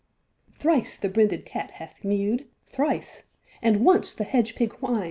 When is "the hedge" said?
4.15-4.55